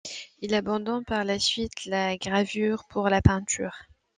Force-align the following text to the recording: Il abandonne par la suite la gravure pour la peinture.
Il 0.39 0.55
abandonne 0.55 1.05
par 1.05 1.23
la 1.25 1.37
suite 1.37 1.85
la 1.85 2.17
gravure 2.17 2.85
pour 2.89 3.07
la 3.07 3.21
peinture. 3.21 3.83